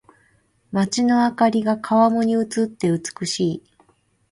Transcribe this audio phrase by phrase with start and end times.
[0.73, 3.63] 街の灯りが川面に映って美しい。